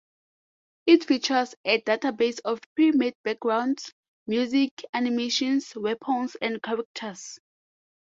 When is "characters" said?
6.63-7.37